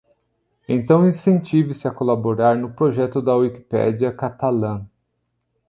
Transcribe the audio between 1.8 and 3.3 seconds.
a colaborar no projeto